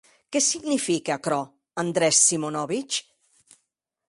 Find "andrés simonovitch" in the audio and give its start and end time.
1.85-2.99